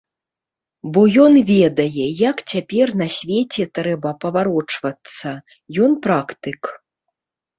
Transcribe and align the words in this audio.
Бо 0.93 1.01
ён 1.23 1.33
ведае, 1.49 2.05
як 2.29 2.37
цяпер 2.53 2.87
на 3.03 3.07
свеце 3.17 3.63
трэба 3.79 4.09
паварочвацца, 4.25 5.29
ён 5.89 5.93
практык. 6.07 6.61